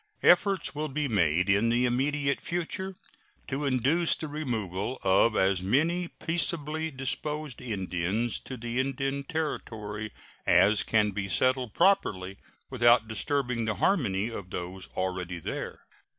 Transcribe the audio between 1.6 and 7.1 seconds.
the immediate future to induce the removal of as many peaceably